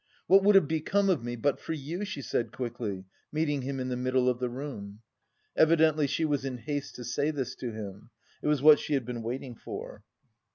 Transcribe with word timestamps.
"What 0.25 0.41
would 0.41 0.55
have 0.55 0.67
become 0.67 1.11
of 1.11 1.23
me 1.23 1.35
but 1.35 1.59
for 1.59 1.73
you?" 1.73 2.05
she 2.05 2.23
said 2.23 2.51
quickly, 2.51 3.05
meeting 3.31 3.61
him 3.61 3.79
in 3.79 3.89
the 3.89 3.95
middle 3.95 4.27
of 4.29 4.39
the 4.39 4.49
room. 4.49 5.01
Evidently 5.55 6.07
she 6.07 6.25
was 6.25 6.43
in 6.43 6.57
haste 6.57 6.95
to 6.95 7.03
say 7.03 7.29
this 7.29 7.53
to 7.57 7.71
him. 7.71 8.09
It 8.41 8.47
was 8.47 8.63
what 8.63 8.79
she 8.79 8.95
had 8.95 9.05
been 9.05 9.21
waiting 9.21 9.53
for. 9.53 10.03